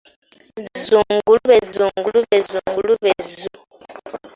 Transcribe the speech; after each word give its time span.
Zzungulube 0.81 1.55
zzungulube 1.69 2.35
zzungulube 2.47 3.11
zzu. 3.27 3.47